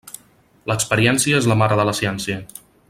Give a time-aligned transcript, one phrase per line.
[0.71, 2.43] L'experiència és la mare de la ciència.